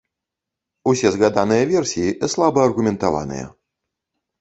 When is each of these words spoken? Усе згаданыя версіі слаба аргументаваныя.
Усе 0.91 1.11
згаданыя 1.17 1.69
версіі 1.73 2.19
слаба 2.37 2.59
аргументаваныя. 2.73 3.45